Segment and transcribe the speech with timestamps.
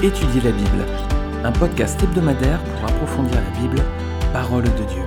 [0.00, 0.86] Étudier la Bible,
[1.42, 3.82] un podcast hebdomadaire pour approfondir la Bible,
[4.32, 5.02] parole de Dieu.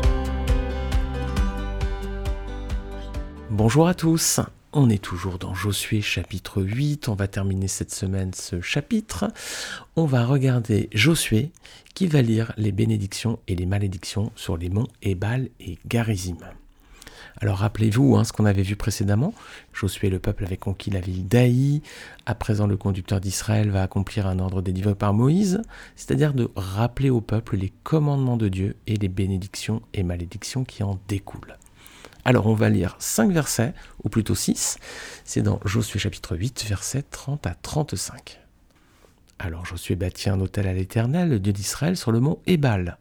[3.49, 4.41] Bonjour à tous,
[4.73, 9.31] on est toujours dans Josué chapitre 8, on va terminer cette semaine ce chapitre.
[9.95, 11.51] On va regarder Josué
[11.93, 16.35] qui va lire les bénédictions et les malédictions sur les monts Ebal et Garizim.
[17.39, 19.33] Alors rappelez-vous hein, ce qu'on avait vu précédemment.
[19.73, 21.81] Josué le peuple avait conquis la ville d'Aï.
[22.25, 25.61] À présent, le conducteur d'Israël va accomplir un ordre délivré par Moïse,
[25.95, 30.83] c'est-à-dire de rappeler au peuple les commandements de Dieu et les bénédictions et malédictions qui
[30.83, 31.57] en découlent.
[32.23, 34.77] Alors on va lire 5 versets, ou plutôt 6.
[35.25, 38.39] C'est dans Josué chapitre 8, versets 30 à 35.
[39.39, 42.99] Alors Josué bâtit un autel à l'Éternel, le Dieu d'Israël, sur le mont Ébal,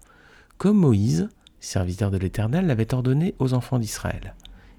[0.56, 1.28] comme Moïse,
[1.60, 4.34] serviteur de l'Éternel, l'avait ordonné aux enfants d'Israël,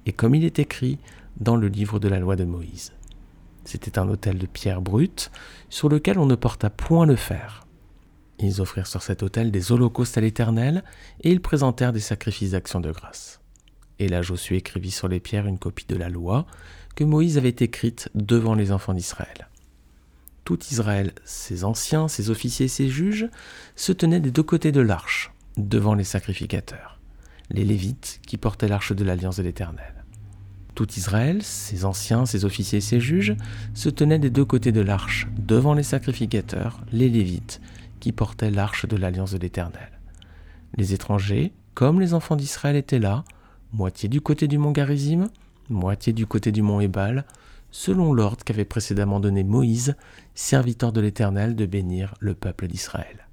[0.05, 0.97] et comme il est écrit
[1.39, 2.91] dans le livre de la loi de Moïse.
[3.63, 5.31] C'était un autel de pierre brute,
[5.69, 7.65] sur lequel on ne porta point le fer.
[8.39, 10.83] Ils offrirent sur cet autel des holocaustes à l'Éternel,
[11.21, 13.39] et ils présentèrent des sacrifices d'action de grâce.
[13.99, 16.47] Et là Josué écrivit sur les pierres une copie de la loi
[16.95, 19.47] que Moïse avait écrite devant les enfants d'Israël.
[20.43, 23.29] Tout Israël, ses anciens, ses officiers ses juges,
[23.75, 26.99] se tenaient des deux côtés de l'arche, devant les sacrificateurs,
[27.49, 30.01] les Lévites qui portaient l'arche de l'alliance de l'Éternel.
[30.75, 33.35] Tout Israël, ses anciens, ses officiers ses juges,
[33.73, 37.61] se tenaient des deux côtés de l'arche, devant les sacrificateurs, les Lévites,
[37.99, 39.99] qui portaient l'arche de l'alliance de l'Éternel.
[40.77, 43.25] Les étrangers, comme les enfants d'Israël étaient là,
[43.73, 45.27] moitié du côté du mont Garizim,
[45.69, 47.25] moitié du côté du mont Ébal,
[47.69, 49.95] selon l'ordre qu'avait précédemment donné Moïse,
[50.35, 53.27] serviteur de l'Éternel, de bénir le peuple d'Israël.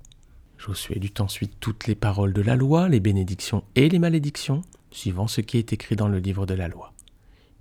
[0.58, 5.28] Josué lut ensuite toutes les paroles de la loi, les bénédictions et les malédictions, suivant
[5.28, 6.92] ce qui est écrit dans le livre de la loi.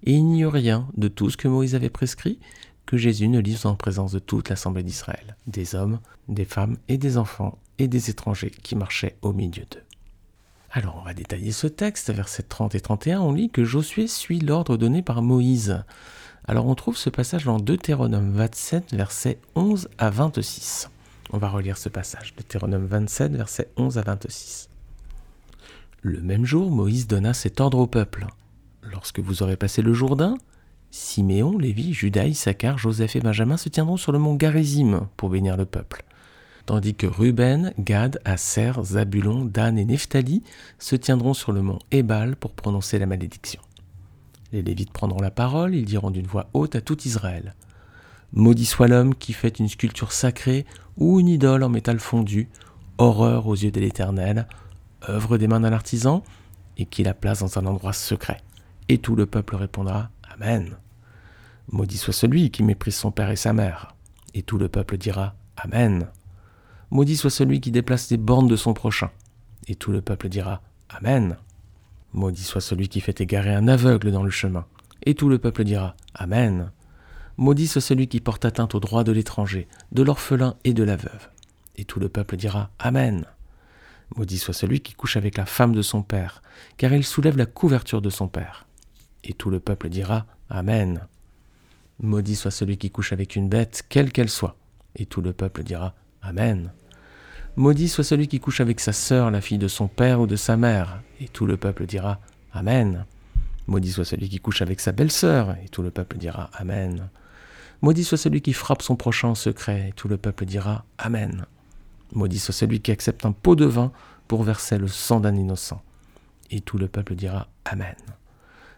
[0.04, 2.39] Et il n'y eut rien de tout ce que Moïse avait prescrit
[2.86, 6.98] que Jésus ne lise en présence de toute l'assemblée d'Israël, des hommes, des femmes et
[6.98, 9.83] des enfants et des étrangers qui marchaient au milieu d'eux.
[10.72, 14.39] Alors on va détailler ce texte, versets 30 et 31, on lit que Josué suit
[14.39, 15.83] l'ordre donné par Moïse.
[16.45, 20.89] Alors on trouve ce passage dans Deutéronome 27, versets 11 à 26.
[21.32, 24.70] On va relire ce passage, Deutéronome 27, versets 11 à 26.
[26.02, 28.27] Le même jour, Moïse donna cet ordre au peuple.
[28.82, 30.37] Lorsque vous aurez passé le Jourdain,
[30.89, 35.58] Siméon, Lévi, Judas, Issachar, Joseph et Benjamin se tiendront sur le mont Garizim pour bénir
[35.58, 36.05] le peuple.
[36.66, 40.43] Tandis que Ruben, Gad, Asser, Zabulon, Dan et Nephtali
[40.80, 43.61] se tiendront sur le mont Ébal pour prononcer la malédiction.
[44.54, 47.55] Les Lévites prendront la parole, ils diront d'une voix haute à tout Israël.
[48.33, 50.65] Maudit soit l'homme qui fait une sculpture sacrée
[50.98, 52.49] ou une idole en métal fondu,
[52.98, 54.48] horreur aux yeux de l'Éternel,
[55.08, 56.23] œuvre des mains d'un artisan,
[56.77, 58.42] et qui la place dans un endroit secret.
[58.89, 60.77] Et tout le peuple répondra Amen.
[61.71, 63.95] Maudit soit celui qui méprise son père et sa mère.
[64.33, 66.08] Et tout le peuple dira Amen.
[66.92, 69.10] Maudit soit celui qui déplace les bornes de son prochain.
[69.67, 71.37] Et tout le peuple dira Amen.
[72.14, 74.66] Maudit soit celui qui fait égarer un aveugle dans le chemin.
[75.04, 76.71] Et tout le peuple dira Amen.
[77.39, 80.95] Maudit soit celui qui porte atteinte aux droits de l'étranger, de l'orphelin et de la
[80.95, 81.30] veuve.
[81.75, 83.25] Et tout le peuple dira Amen.
[84.15, 86.42] Maudit soit celui qui couche avec la femme de son père,
[86.77, 88.65] car il soulève la couverture de son père.
[89.23, 91.08] Et tout le peuple dira Amen.
[92.02, 94.55] Maudit soit celui qui couche avec une bête, quelle qu'elle soit.
[94.95, 95.93] Et tout le peuple dira
[96.23, 96.71] Amen.
[97.55, 100.36] Maudit soit celui qui couche avec sa sœur, la fille de son père ou de
[100.36, 101.04] sa mère.
[101.21, 102.19] Et tout le peuple dira
[102.52, 103.05] Amen.
[103.67, 105.55] Maudit soit celui qui couche avec sa belle-sœur.
[105.64, 107.09] Et tout le peuple dira Amen.
[107.82, 111.45] Maudit soit celui qui frappe son prochain en secret, et tout le peuple dira Amen.
[112.14, 113.92] Maudit soit celui qui accepte un pot de vin
[114.27, 115.82] pour verser le sang d'un innocent,
[116.49, 117.95] et tout le peuple dira Amen.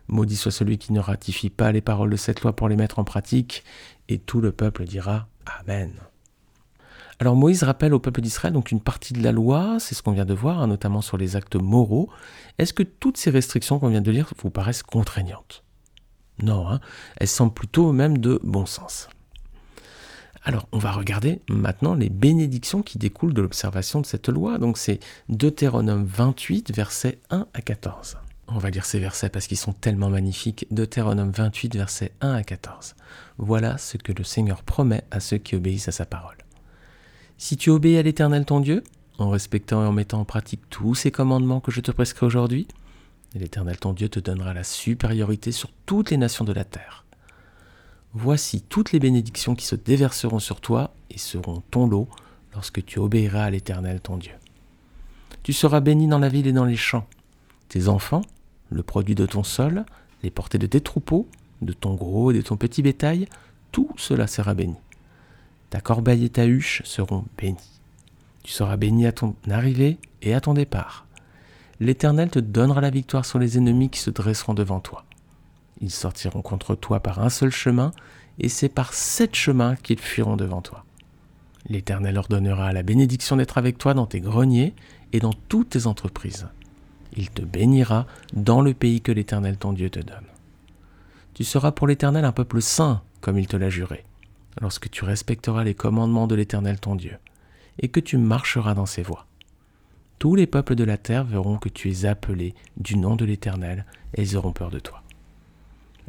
[0.10, 3.00] Maudit soit celui qui ne ratifie pas les paroles de cette loi pour les mettre
[3.00, 3.64] en pratique,
[4.10, 5.28] et tout le peuple dira
[5.60, 5.92] Amen.
[7.20, 10.14] Alors Moïse rappelle au peuple d'Israël donc une partie de la loi, c'est ce qu'on
[10.14, 12.10] vient de voir, hein, notamment sur les actes moraux.
[12.58, 15.64] Est-ce que toutes ces restrictions qu'on vient de lire vous paraissent contraignantes?
[16.44, 16.80] Non, hein.
[17.18, 19.10] elles semblent plutôt même de bon sens.
[20.44, 24.58] Alors, on va regarder maintenant les bénédictions qui découlent de l'observation de cette loi.
[24.58, 28.18] Donc, c'est Deutéronome 28, versets 1 à 14.
[28.48, 30.66] On va lire ces versets parce qu'ils sont tellement magnifiques.
[30.72, 32.96] Deutéronome 28, versets 1 à 14.
[33.38, 36.38] Voilà ce que le Seigneur promet à ceux qui obéissent à sa parole.
[37.38, 38.84] Si tu obéis à l'Éternel ton Dieu,
[39.20, 42.68] en respectant et en mettant en pratique tous ces commandements que je te prescris aujourd'hui,
[43.36, 47.06] et l'Éternel ton Dieu te donnera la supériorité sur toutes les nations de la terre.
[48.14, 52.08] Voici toutes les bénédictions qui se déverseront sur toi et seront ton lot
[52.54, 54.34] lorsque tu obéiras à l'Éternel ton Dieu.
[55.44, 57.08] Tu seras béni dans la ville et dans les champs.
[57.70, 58.24] Tes enfants,
[58.70, 59.86] le produit de ton sol,
[60.24, 61.28] les portées de tes troupeaux,
[61.62, 63.28] de ton gros et de ton petit bétail,
[63.72, 64.76] tout cela sera béni.
[65.70, 67.80] Ta corbeille et ta huche seront bénies.
[68.44, 71.06] Tu seras béni à ton arrivée et à ton départ.
[71.80, 75.06] L'Éternel te donnera la victoire sur les ennemis qui se dresseront devant toi.
[75.82, 77.92] Ils sortiront contre toi par un seul chemin,
[78.38, 80.84] et c'est par sept chemins qu'ils fuiront devant toi.
[81.68, 84.74] L'Éternel ordonnera la bénédiction d'être avec toi dans tes greniers
[85.14, 86.48] et dans toutes tes entreprises.
[87.16, 90.26] Il te bénira dans le pays que l'Éternel ton Dieu te donne.
[91.34, 94.04] Tu seras pour l'Éternel un peuple saint, comme il te l'a juré,
[94.60, 97.18] lorsque tu respecteras les commandements de l'Éternel ton Dieu,
[97.80, 99.26] et que tu marcheras dans ses voies.
[100.20, 103.86] Tous les peuples de la terre verront que tu es appelé du nom de l'Éternel,
[104.16, 105.02] et ils auront peur de toi.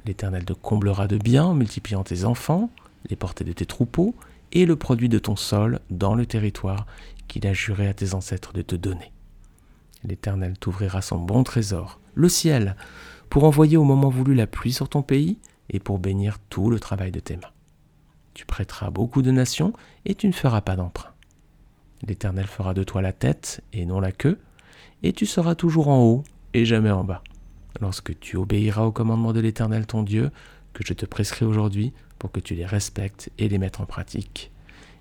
[0.04, 2.70] L'Éternel te comblera de bien en multipliant tes enfants,
[3.08, 4.16] les portées de tes troupeaux,
[4.50, 6.86] et le produit de ton sol dans le territoire
[7.28, 9.12] qu'il a juré à tes ancêtres de te donner.
[10.02, 12.74] L'Éternel t'ouvrira son bon trésor, le ciel,
[13.28, 16.80] pour envoyer au moment voulu la pluie sur ton pays et pour bénir tout le
[16.80, 17.52] travail de tes mains.
[18.34, 19.72] Tu prêteras beaucoup de nations
[20.04, 21.09] et tu ne feras pas d'emprunt.
[22.06, 24.38] L'Éternel fera de toi la tête et non la queue,
[25.02, 26.24] et tu seras toujours en haut
[26.54, 27.22] et jamais en bas.
[27.80, 30.30] Lorsque tu obéiras au commandement de l'Éternel ton Dieu,
[30.72, 34.50] que je te prescris aujourd'hui, pour que tu les respectes et les mettes en pratique.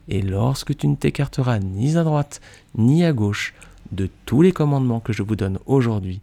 [0.07, 2.41] Et lorsque tu ne t'écarteras ni à droite
[2.75, 3.53] ni à gauche
[3.91, 6.21] de tous les commandements que je vous donne aujourd'hui,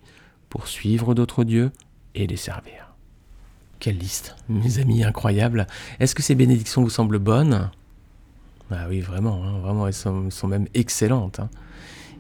[0.49, 1.71] pour suivre d'autres dieux
[2.15, 2.95] et les servir.
[3.79, 5.67] Quelle liste, mes amis, incroyable.
[6.01, 7.71] Est-ce que ces bénédictions vous semblent bonnes?
[8.71, 11.41] Ah oui, vraiment, hein, vraiment, elles sont, même excellentes.
[11.41, 11.51] Hein.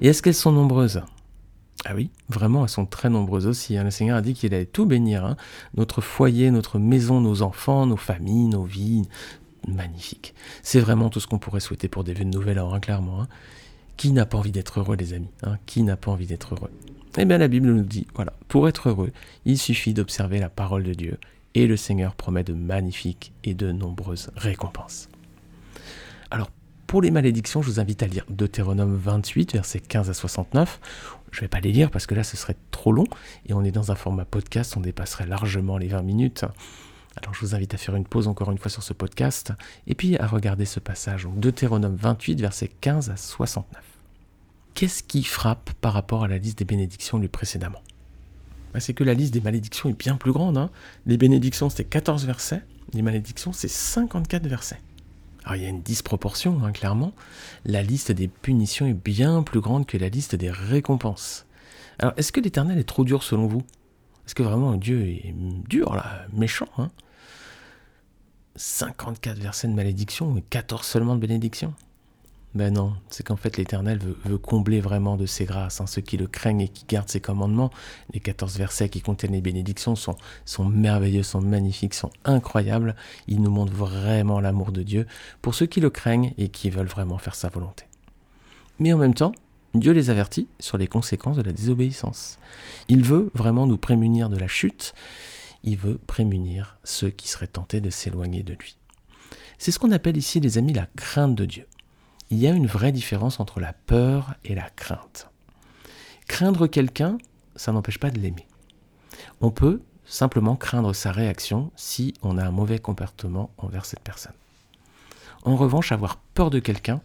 [0.00, 1.02] Et est-ce qu'elles sont nombreuses?
[1.84, 3.76] Ah oui, vraiment, elles sont très nombreuses aussi.
[3.76, 3.84] Hein.
[3.84, 5.36] Le Seigneur a dit qu'il allait tout bénir.
[5.74, 9.02] Notre foyer, notre maison, nos enfants, nos familles, nos vies.
[9.68, 10.34] Magnifique.
[10.62, 13.26] C'est vraiment tout ce qu'on pourrait souhaiter pour des vœux de nouvel an, clairement.
[13.96, 15.30] Qui n'a pas envie d'être heureux, les amis
[15.64, 16.70] Qui n'a pas envie d'être heureux?
[17.18, 19.10] Eh bien la Bible nous dit, voilà, pour être heureux,
[19.46, 21.18] il suffit d'observer la parole de Dieu,
[21.54, 25.08] et le Seigneur promet de magnifiques et de nombreuses récompenses.
[26.30, 26.50] Alors,
[26.86, 30.80] pour les malédictions, je vous invite à lire Deutéronome 28, versets 15 à 69.
[31.32, 33.06] Je ne vais pas les lire parce que là, ce serait trop long,
[33.46, 36.44] et on est dans un format podcast, on dépasserait largement les 20 minutes.
[37.16, 39.52] Alors je vous invite à faire une pause encore une fois sur ce podcast,
[39.86, 43.96] et puis à regarder ce passage, Deutéronome 28, versets 15 à 69
[44.76, 47.82] qu'est-ce qui frappe par rapport à la liste des bénédictions lui précédemment?
[48.72, 50.58] Bah, C'est que la liste des malédictions est bien plus grande.
[50.58, 50.70] Hein.
[51.06, 52.62] Les bénédictions, c'était 14 versets.
[52.92, 54.80] Les malédictions, c'est 54 versets.
[55.46, 57.12] Alors il y a une disproportion, hein, clairement.
[57.64, 61.46] La liste des punitions est bien plus grande que la liste des récompenses.
[62.00, 63.62] Alors est-ce que l'Éternel est trop dur selon vous?
[64.26, 65.32] Est-ce que vraiment Dieu est
[65.68, 66.68] dur, là, méchant
[68.56, 69.40] 54 hein?
[69.40, 71.74] versets de malédiction et 14 seulement de bénédiction
[72.56, 75.82] ben non, c'est qu'en fait l'Éternel veut, combler vraiment de ses grâces.
[75.82, 75.86] Hein.
[75.86, 77.70] Ceux qui le craignent et qui gardent ses commandements,
[78.14, 80.16] les 14 versets qui contiennent les bénédictions sont,
[80.64, 82.96] merveilleux, sont magnifiques, sont incroyables.
[83.28, 85.06] Ils nous montrent vraiment l'amour de Dieu
[85.42, 87.84] pour ceux qui le craignent et qui veulent vraiment faire sa volonté.
[88.78, 89.32] Mais en même temps,
[89.74, 92.38] Dieu les avertit sur les conséquences de la désobéissance.
[92.88, 94.94] Il veut vraiment nous prémunir de la chute.
[95.62, 98.78] Il veut prémunir ceux qui seraient tentés de s'éloigner de lui.
[99.58, 101.66] C'est ce qu'on appelle ici, les amis, la crainte de Dieu
[102.30, 105.30] il y a une vraie différence entre la peur et la crainte.
[106.26, 107.18] Craindre quelqu'un,
[107.54, 108.46] ça n'empêche pas de l'aimer.
[109.40, 114.32] On peut simplement craindre sa réaction si on a un mauvais comportement envers cette personne.
[115.44, 117.00] En revanche, avoir peur de quelqu'un,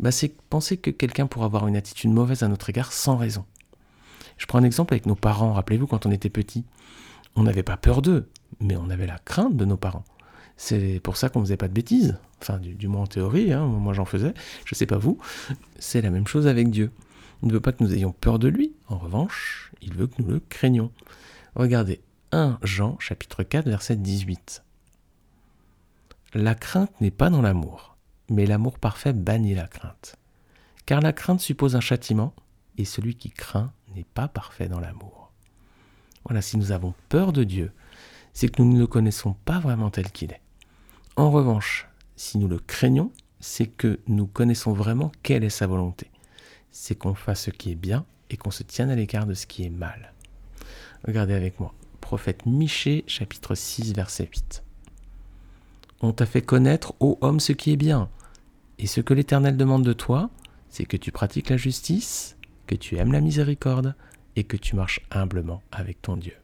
[0.00, 3.44] bah, c'est penser que quelqu'un pourra avoir une attitude mauvaise à notre égard sans raison.
[4.38, 5.52] Je prends un exemple avec nos parents.
[5.52, 6.64] Rappelez-vous, quand on était petit,
[7.36, 8.28] on n'avait pas peur d'eux,
[8.60, 10.04] mais on avait la crainte de nos parents.
[10.56, 12.16] C'est pour ça qu'on ne faisait pas de bêtises.
[12.40, 14.34] Enfin, du, moins en théorie, hein, moi j'en faisais,
[14.64, 15.18] je ne sais pas vous.
[15.78, 16.92] C'est la même chose avec Dieu.
[17.42, 18.72] Il ne veut pas que nous ayons peur de lui.
[18.88, 20.90] En revanche, il veut que nous le craignions.
[21.54, 22.00] Regardez
[22.32, 24.62] 1 Jean chapitre 4 verset 18.
[26.34, 27.96] La crainte n'est pas dans l'amour,
[28.28, 30.16] mais l'amour parfait bannit la crainte.
[30.86, 32.34] Car la crainte suppose un châtiment,
[32.76, 35.30] et celui qui craint n'est pas parfait dans l'amour.
[36.24, 37.72] Voilà, si nous avons peur de Dieu,
[38.32, 40.40] c'est que nous ne le connaissons pas vraiment tel qu'il est.
[41.16, 46.10] En revanche, si nous le craignons, c'est que nous connaissons vraiment quelle est sa volonté.
[46.72, 49.46] C'est qu'on fasse ce qui est bien et qu'on se tienne à l'écart de ce
[49.46, 50.12] qui est mal.
[51.06, 51.72] Regardez avec moi.
[52.00, 54.64] Prophète Michée, chapitre 6, verset 8.
[56.00, 58.08] On t'a fait connaître, ô homme, ce qui est bien.
[58.80, 60.30] Et ce que l'Éternel demande de toi,
[60.68, 63.94] c'est que tu pratiques la justice, que tu aimes la miséricorde
[64.34, 66.34] et que tu marches humblement avec ton Dieu.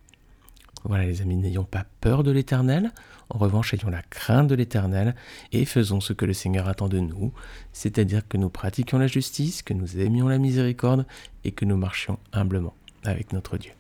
[0.84, 2.92] Voilà les amis, n'ayons pas peur de l'Éternel,
[3.28, 5.14] en revanche ayons la crainte de l'Éternel
[5.52, 7.32] et faisons ce que le Seigneur attend de nous,
[7.72, 11.06] c'est-à-dire que nous pratiquions la justice, que nous aimions la miséricorde
[11.44, 13.72] et que nous marchions humblement avec notre Dieu.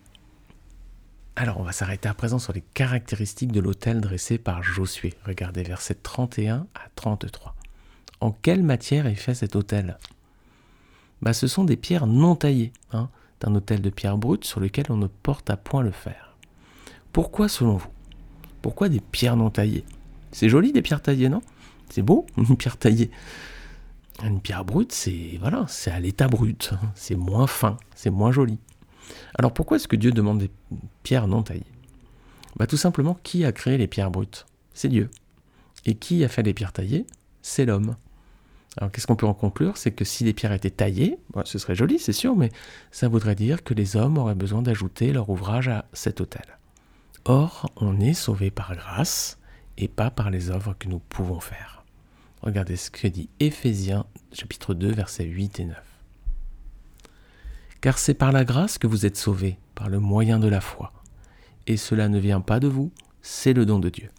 [1.36, 5.14] Alors on va s'arrêter à présent sur les caractéristiques de l'autel dressé par Josué.
[5.24, 7.54] Regardez versets 31 à 33.
[8.20, 9.96] En quelle matière est fait cet autel?
[11.22, 13.08] Bah, Ce sont des pierres non taillées, hein,
[13.40, 16.29] d'un autel de pierre brute sur lequel on ne porte à point le fer.
[17.12, 17.88] Pourquoi selon vous?
[18.62, 19.84] Pourquoi des pierres non taillées?
[20.32, 21.42] C'est joli des pierres taillées, non?
[21.90, 23.10] C'est beau, une pierre taillée.
[24.22, 28.58] Une pierre brute, c'est voilà, c'est à l'état brut, c'est moins fin, c'est moins joli.
[29.38, 30.50] Alors pourquoi est-ce que Dieu demande des
[31.02, 31.64] pierres non taillées?
[32.56, 34.46] Bah, Tout simplement, qui a créé les pierres brutes?
[34.74, 35.10] C'est Dieu.
[35.86, 37.06] Et qui a fait les pierres taillées?
[37.42, 37.96] C'est l'homme.
[38.76, 39.78] Alors qu'est-ce qu'on peut en conclure?
[39.78, 42.50] C'est que si les pierres étaient taillées, bah, ce serait joli, c'est sûr, mais
[42.90, 46.59] ça voudrait dire que les hommes auraient besoin d'ajouter leur ouvrage à cet autel.
[47.26, 49.38] Or, on est sauvé par grâce
[49.76, 51.84] et pas par les œuvres que nous pouvons faire.
[52.40, 55.76] Regardez ce que dit Éphésiens chapitre 2 versets 8 et 9.
[57.82, 60.92] Car c'est par la grâce que vous êtes sauvés, par le moyen de la foi.
[61.66, 64.10] Et cela ne vient pas de vous, c'est le don de Dieu.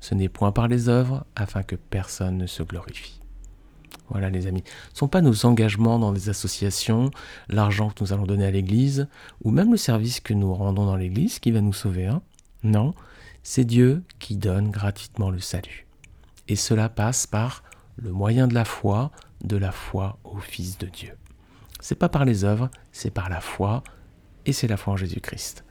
[0.00, 3.20] Ce n'est point par les œuvres, afin que personne ne se glorifie.
[4.08, 7.10] Voilà les amis, ce ne sont pas nos engagements dans les associations,
[7.48, 9.08] l'argent que nous allons donner à l'Église,
[9.42, 12.06] ou même le service que nous rendons dans l'Église qui va nous sauver.
[12.06, 12.22] Hein
[12.66, 12.94] non,
[13.42, 15.86] c'est Dieu qui donne gratuitement le salut.
[16.48, 17.62] Et cela passe par
[17.96, 19.10] le moyen de la foi,
[19.42, 21.12] de la foi au Fils de Dieu.
[21.80, 23.82] C'est pas par les œuvres, c'est par la foi,
[24.44, 25.64] et c'est la foi en Jésus-Christ.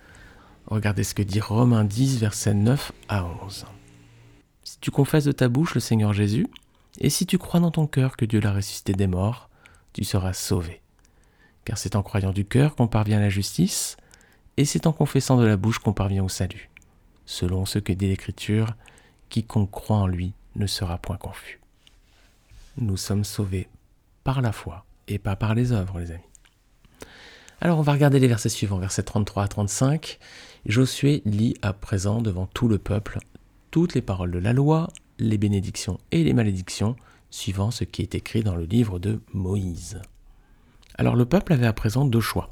[0.68, 3.66] Regardez ce que dit Romains 10, versets 9 à 11.
[4.64, 6.48] Si tu confesses de ta bouche le Seigneur Jésus,
[7.00, 9.50] et si tu crois dans ton cœur que Dieu l'a ressuscité des morts,
[9.94, 10.82] tu seras sauvé.
[11.66, 13.98] Car c'est en croyant du cœur qu'on parvient à la justice,
[14.58, 16.70] et c'est en confessant de la bouche qu'on parvient au salut.
[17.26, 18.76] Selon ce que dit l'Écriture,
[19.30, 21.60] quiconque croit en lui ne sera point confus.
[22.78, 23.68] Nous sommes sauvés
[24.24, 26.22] par la foi et pas par les œuvres, les amis.
[27.62, 30.20] Alors on va regarder les versets suivants, versets 33 à 35.
[30.66, 33.20] Josué lit à présent devant tout le peuple
[33.72, 34.88] toutes les paroles de la loi,
[35.20, 36.96] les bénédictions et les malédictions,
[37.30, 40.02] suivant ce qui est écrit dans le livre de Moïse.
[40.98, 42.52] Alors le peuple avait à présent deux choix.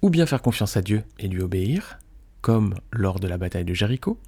[0.00, 1.98] Ou bien faire confiance à Dieu et lui obéir,
[2.40, 4.18] comme lors de la bataille de Jéricho,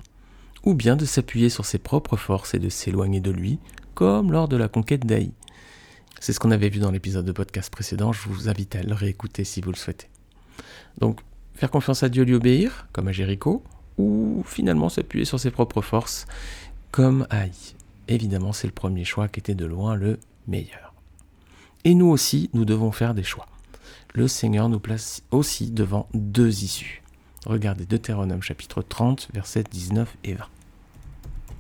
[0.65, 3.59] ou bien de s'appuyer sur ses propres forces et de s'éloigner de lui,
[3.95, 5.33] comme lors de la conquête d'Aï.
[6.21, 8.95] C'est ce qu'on avait vu dans l'épisode de podcast précédent, je vous invite à le
[8.95, 10.09] réécouter si vous le souhaitez.
[10.99, 11.21] Donc,
[11.55, 13.63] faire confiance à Dieu, lui obéir, comme à Jéricho,
[13.97, 16.27] ou finalement s'appuyer sur ses propres forces,
[16.91, 17.53] comme à Haï.
[18.09, 20.95] Évidemment, c'est le premier choix qui était de loin le meilleur.
[21.85, 23.47] Et nous aussi, nous devons faire des choix.
[24.15, 27.03] Le Seigneur nous place aussi devant deux issues.
[27.47, 30.45] Regardez Deutéronome chapitre 30, versets 19 et 20.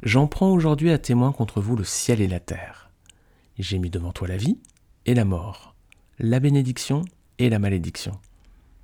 [0.02, 2.80] J'en prends aujourd'hui à témoin contre vous le ciel et la terre
[3.62, 4.58] j'ai mis devant toi la vie
[5.06, 5.74] et la mort,
[6.18, 7.04] la bénédiction
[7.38, 8.18] et la malédiction.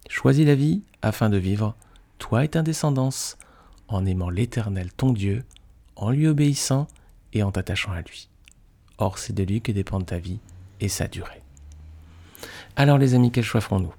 [0.09, 1.75] Choisis la vie afin de vivre,
[2.19, 3.37] toi et ta descendance,
[3.89, 5.45] en aimant l'Éternel ton Dieu,
[5.97, 6.89] en lui obéissant
[7.33, 8.29] et en t'attachant à lui.
[8.99, 10.39] Or c'est de lui que dépend ta vie
[10.81, 11.43] et sa durée.
[12.77, 13.95] Alors les amis, quel choix ferons-nous?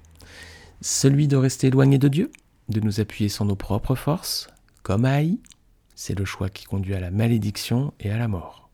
[0.80, 2.30] Celui de rester éloigné de Dieu,
[2.68, 4.48] de nous appuyer sur nos propres forces,
[4.82, 5.38] comme Haï,
[5.94, 8.70] c'est le choix qui conduit à la malédiction et à la mort.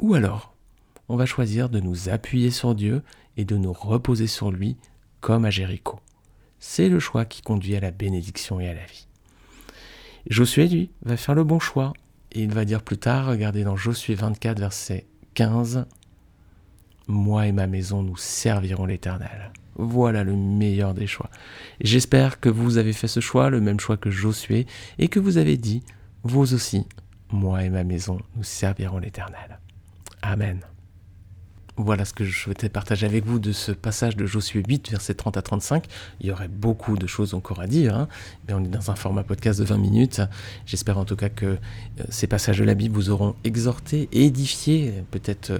[0.00, 0.54] Ou alors,
[1.08, 3.02] on va choisir de nous appuyer sur Dieu
[3.36, 4.76] et de nous reposer sur lui
[5.20, 6.00] comme à Jéricho.
[6.60, 9.06] C'est le choix qui conduit à la bénédiction et à la vie.
[10.28, 11.92] Josué, lui, va faire le bon choix.
[12.32, 15.86] Et il va dire plus tard, regardez dans Josué 24, verset 15,
[17.08, 19.50] Moi et ma maison, nous servirons l'Éternel.
[19.76, 21.30] Voilà le meilleur des choix.
[21.80, 24.66] J'espère que vous avez fait ce choix, le même choix que Josué,
[24.98, 25.82] et que vous avez dit,
[26.22, 26.84] vous aussi,
[27.30, 29.58] moi et ma maison, nous servirons l'Éternel.
[30.20, 30.60] Amen.
[31.80, 35.14] Voilà ce que je souhaitais partager avec vous de ce passage de Josué 8, versets
[35.14, 35.84] 30 à 35.
[36.20, 38.08] Il y aurait beaucoup de choses encore à dire, hein,
[38.46, 40.20] mais on est dans un format podcast de 20 minutes.
[40.66, 41.56] J'espère en tout cas que euh,
[42.08, 45.58] ces passages de la Bible vous auront exhorté, édifié, peut-être euh,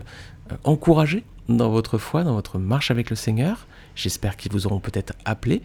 [0.64, 3.67] encouragé dans votre foi, dans votre marche avec le Seigneur.
[3.95, 5.62] J'espère qu'ils vous auront peut-être appelé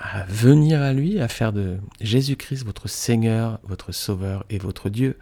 [0.00, 5.18] à venir à lui, à faire de Jésus-Christ votre Seigneur, votre Sauveur et votre Dieu.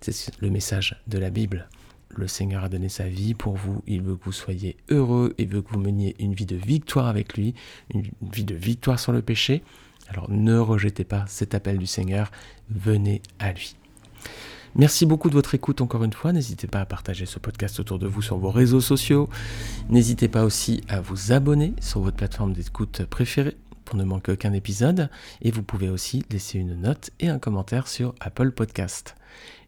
[0.00, 1.68] C'est le message de la Bible.
[2.10, 5.46] Le Seigneur a donné sa vie pour vous, il veut que vous soyez heureux, il
[5.46, 7.54] veut que vous meniez une vie de victoire avec lui,
[7.94, 9.62] une vie de victoire sur le péché.
[10.08, 12.32] Alors ne rejetez pas cet appel du Seigneur,
[12.68, 13.76] venez à lui.
[14.76, 16.32] Merci beaucoup de votre écoute encore une fois.
[16.32, 19.28] N'hésitez pas à partager ce podcast autour de vous sur vos réseaux sociaux.
[19.88, 24.52] N'hésitez pas aussi à vous abonner sur votre plateforme d'écoute préférée pour ne manquer aucun
[24.52, 25.10] épisode.
[25.42, 29.16] Et vous pouvez aussi laisser une note et un commentaire sur Apple Podcast.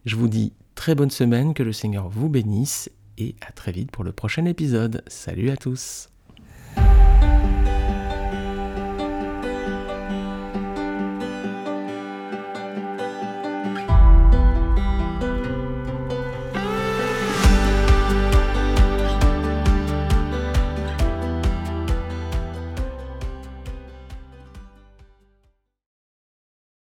[0.04, 3.90] Je vous dis très bonne semaine, que le Seigneur vous bénisse et à très vite
[3.90, 5.02] pour le prochain épisode.
[5.08, 6.08] Salut à tous